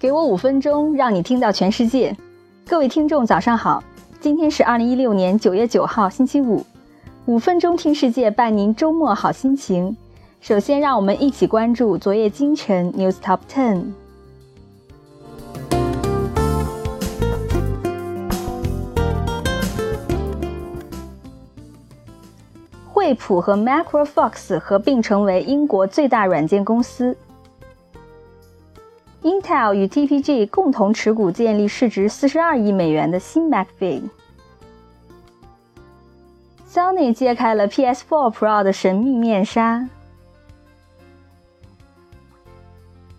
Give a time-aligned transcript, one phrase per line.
[0.00, 2.16] 给我五分钟，让你听到全世界。
[2.66, 3.84] 各位听众，早上好！
[4.18, 6.64] 今天是二零一六年九月九号，星期五。
[7.26, 9.94] 五分钟听世界，伴您周末好心情。
[10.40, 13.92] 首先，让我们一起关注昨夜今晨 News Top Ten。
[22.88, 27.14] 惠普和 Micro Fox 合并成为英国最大软件公司。
[29.22, 34.08] Intel 与 TPG 共同持股建立市值四十二亿美元的新 MacBook。
[36.66, 39.86] Sony 揭开了 PS4 Pro 的神秘面纱。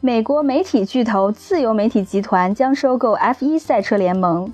[0.00, 4.50] 美国媒体巨头自由媒体集团将收购 F1 赛车联盟。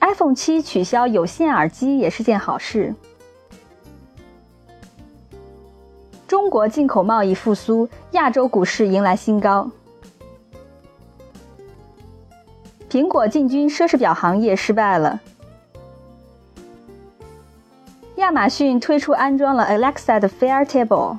[0.00, 2.94] iPhone 七取消有线耳机也是件好事。
[6.28, 9.70] 中国进口贸易复苏，亚洲股市迎来新高。
[12.90, 15.18] 苹果进军奢侈表行业失败了。
[18.16, 21.16] 亚马逊推出安装了 Alexa 的 Fair Table。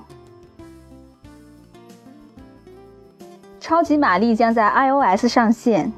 [3.59, 5.91] 超级玛丽将在 iOS 上线。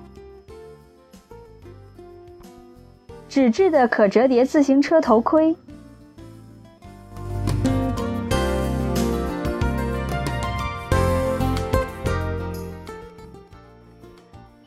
[3.28, 5.54] 纸质的可折叠自行车头盔。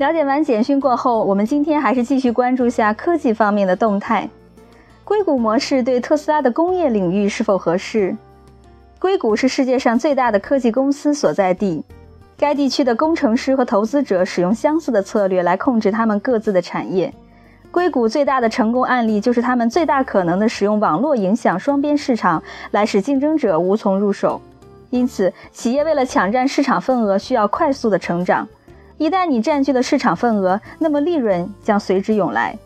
[0.04, 4.28] 了解完简讯过后，我们今天还是继续关注下科技方面的动态。
[5.02, 8.14] 硅谷模式对特斯拉的工业领域是否合适？
[8.98, 11.82] 硅谷是世界上最大的科技公司所在地，
[12.36, 17.10] 该地区的工程师和投资者使用相似的策略来控制他们各自的产业。
[17.70, 24.38] 硅谷最大的成功案例就是他们最大可能的使用网络影响双边市场来使竞争者无从入手。
[24.90, 28.46] 因此，企业为了抢占市场份额，需要快速的成长。
[28.96, 32.56] 一旦你占据了市场份额，那么利润将随之涌来。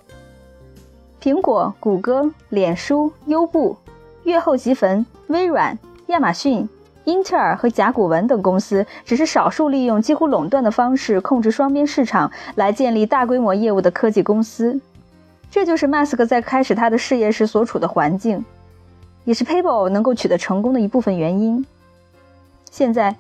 [1.21, 3.77] 苹果、谷歌、脸书、优步、
[4.25, 5.77] 月后即焚、微软、
[6.09, 6.69] 亚马逊、
[7.05, 14.79] 英特尔和甲骨文等公司，只是少数利用几乎垄断的方式控制双边市场来建立大规模业务的科技公司。
[15.51, 18.45] 这就是马斯克在开始他的事业时所处的环境，
[19.25, 21.65] 也是 PayPal 能够取得成功的一部分原因。
[22.71, 23.17] 现在。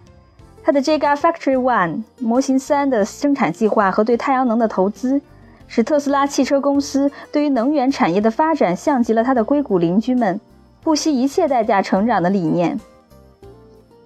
[0.62, 5.20] 它的 Giga Factory One 模型三的生产计划和对太阳能的投资，
[5.66, 10.38] 使特斯拉汽车公司对于能源产业的发展像极了它的硅谷邻居们
[10.82, 12.78] 不惜一切代价成长的理念。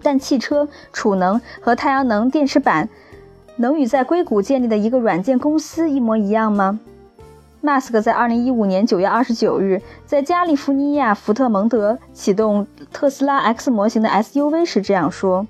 [0.02, 2.88] 但汽车、储能和太阳能电池板
[3.56, 6.78] 能与在硅谷建立的一个软件公司一模一样吗？
[7.60, 15.46] 马斯克在2015年9月29日在加利福尼亚福特蒙德启动特斯拉 X 模型的 SUV 时这样说。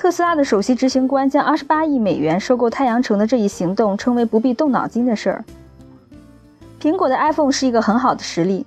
[0.00, 5.44] 特斯拉的首席执行官将二十八亿美元收购太阳城的这一行动称为不必动脑筋的事儿。
[6.80, 8.64] 苹果的 iPhone 是一个很好的实例。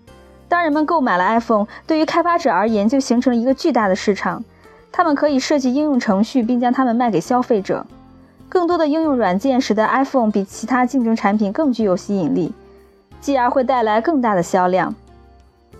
[0.47, 4.43] 当人们购买了 iPhone，对于开发者而言就形成了一个巨大的市场。
[4.91, 7.83] 他们可以设计应用程序，并将它们卖给消费者。
[8.47, 12.53] 更多的应用软件使得 iPhone 比其他竞争产品更具有吸引力，
[13.19, 14.93] 继而会带来更大的销量。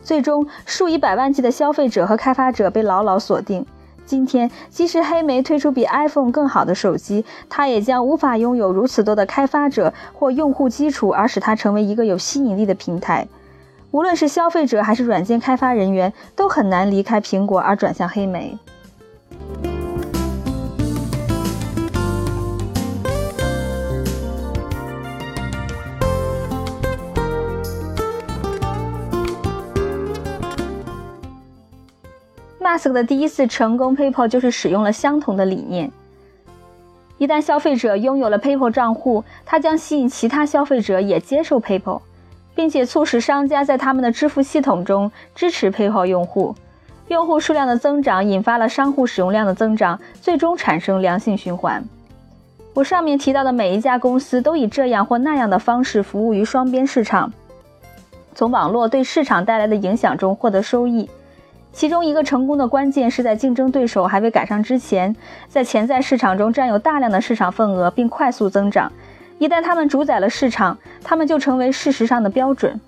[0.01, 3.63] 最终，数以百万计的消费者和开发者被牢牢锁定。
[4.05, 13.27] 今天，即使黑莓推出比 iPhone 更好的手机，它也将无法拥有如此多的开发者或用户基础，而使它成为一个有吸引力的平台。
[13.91, 18.57] 无论是消费者还是软件开发人员，都很难离开苹果而转向黑莓。
[32.73, 35.91] Ask 的第一次成功 PayPal 就是使用了相同的理念。
[37.19, 42.01] 一旦消费者拥有了 PayPal 账户，他将吸引其他消费者也接受 PayPal，
[42.55, 46.55] 并且促使商家在他们的支付系统中支持 PayPal 用户。
[47.09, 51.83] 用户数量的增长引发了商户使用量的增长，最终产生良性循环。
[52.73, 57.31] 我上面提到的每一家公司都以这样或那样的方式服务于双边市场，
[58.33, 61.07] 从网络对市场带来的影响中获得收益。
[61.73, 65.13] 其中一个成功的关键是在竞争对手还未赶上之前，
[65.49, 68.89] 在潜在市场中占有大量的市场份额并快速增长。
[69.39, 72.79] 一旦他们主宰了市场，他们就成为事实上的标准。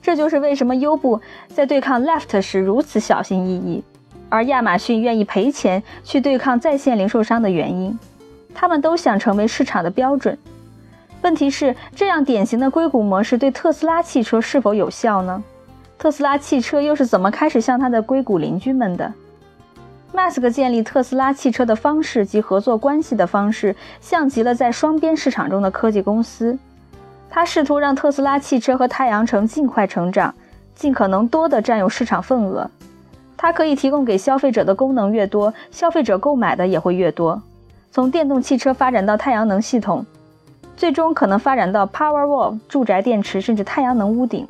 [0.00, 3.84] 这就是为什么优步在对抗 Left 时如此小心翼翼，
[4.28, 7.98] 而亚马逊愿意赔钱去对抗在线零售商的原因。
[8.54, 10.38] 他们都想成为市场的标准。
[11.22, 15.42] 问题是，这样典型的硅谷模式对特斯拉汽车是否有效呢？
[16.00, 19.12] 特斯拉汽车又是怎么开始向它的硅谷邻居们的？
[20.14, 26.58] 马斯克建立特斯拉汽车的方式及合作关系的方式，像极了在双边市场中的科技公司。
[27.28, 30.34] 他试图让特斯拉汽车和太阳城尽快成长，
[30.74, 32.70] 尽可能多地占有市场份额。
[33.36, 37.42] 它可以提供给消费者的功能越多，消费者购买的也会越多。
[37.92, 40.06] 从电动汽车发展到太阳能系统，
[40.78, 44.48] 最终可能发展到 Powerwall 住宅电池，甚至太阳能屋顶。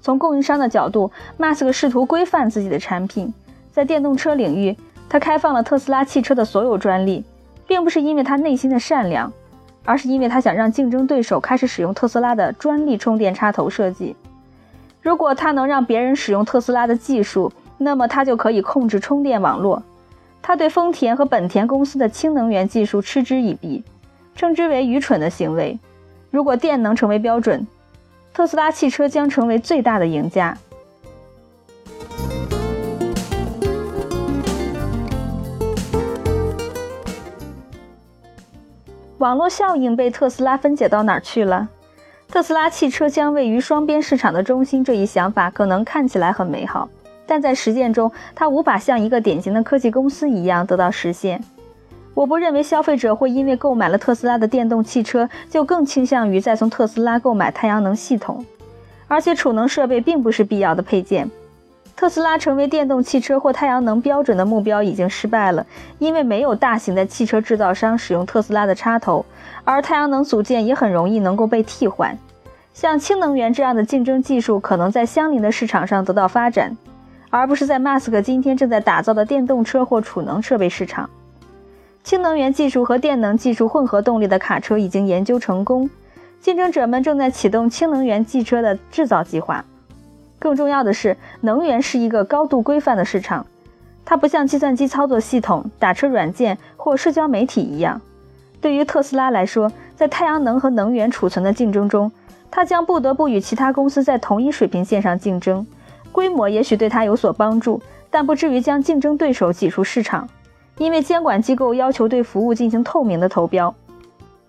[0.00, 3.32] 从供应商的角度，马斯克试图规范自己的产品。
[3.72, 4.76] 在电动车领域，
[5.08, 7.24] 他开放了特斯拉汽车的所有专利，
[7.66, 9.32] 并不是因为他内心的善良，
[9.84, 14.16] 而是因为他想让竞争对手开始使用特斯拉的专利充电插头设计。
[15.02, 19.82] 如果他能让别人使用特斯拉的技术，那么他就可以控制充电网络。
[20.42, 23.84] 他对丰田和本田公司的氢能源技术嗤之以鼻，
[24.34, 25.78] 称之为愚蠢的行为。
[26.30, 27.66] 如果电能成为标准，
[28.32, 30.56] 特斯拉汽车将成为最大的赢家。
[39.18, 41.68] 网络效应被特斯拉分解到哪儿去了？
[42.26, 46.88] 特斯拉汽车将位于双边市场的中心，这一想法可能看起来很美好，
[47.26, 51.42] 但在实践中，它无法像一个典型的科技公司一样得到实现。
[52.14, 58.44] 我不认为消费者会因为购买了特斯拉的电动汽车，就更倾向于再从特斯拉购买太阳能系统，
[59.08, 61.30] 而且储能设备并不是必要的配件。
[61.96, 65.66] 特斯拉成为电动汽车或太阳能标准的目标已经失败了，
[65.98, 69.24] 因为没有大型的汽车制造商使用特斯拉的插头，
[69.64, 72.16] 而太阳能组件也很容易能够被替换。
[72.72, 76.74] 像氢能源这样的竞争技术可能在相邻的市场上得到发展，
[77.28, 81.08] 而不是在马斯克今天正在打造的电动车或储能设备市场。
[82.02, 85.88] 氢能源技术和电能技术混合动力的卡车已经研究成功，
[86.40, 89.64] 竞争者们正在启动氢能源汽车的制造计划。
[90.38, 93.46] 更重要的是，能源是一个高度规范的市场，
[94.04, 98.00] 它不像计算机操作系统、打车软件或社交媒体一样。
[98.60, 102.10] 对于特斯拉来说，在太阳能和能源储存的竞争中，
[102.50, 105.66] 它将不得不与其他公司在同一水平线上竞争。
[106.10, 107.80] 规模也许对它有所帮助，
[108.10, 110.28] 但不至于将竞争对手挤出市场，
[110.80, 113.74] 因为监管机构要求对服务进行透明的投标。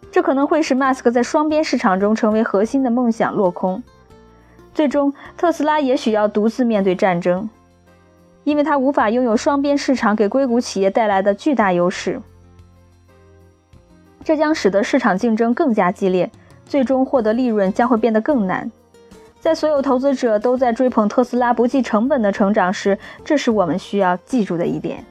[0.10, 3.84] 这可能会使马斯克在双边市场中成为核心的梦想落空。
[4.74, 7.50] 最终，特斯拉也许要独自面对战争，
[8.46, 12.22] 因为它无法拥有双边市场给硅谷企业带来的巨大优势。
[14.24, 16.32] 这将使得市场竞争更加激烈，
[16.66, 18.72] 最终获得利润将会变得更难。
[19.42, 25.04] 在所有投资者都在追捧特斯拉不计成本的成长时，这是我们需要记住的一点。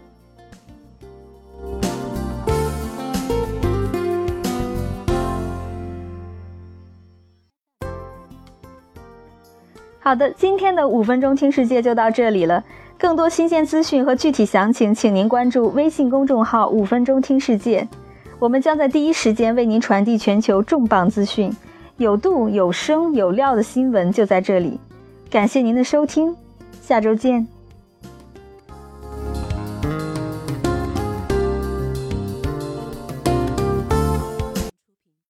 [10.02, 12.64] 好的，今天的五分钟听世界就到这里了。
[12.99, 17.87] 更多新鲜资讯和具体详情，请您关注微信公众号“五分钟听世界”，
[18.41, 21.55] 我们将在第一时间为您传递全球重磅资讯，
[21.99, 24.81] 有度、有声、有料的新闻就在这里。
[25.31, 26.35] 感谢您的收听，
[26.81, 27.60] 下周见。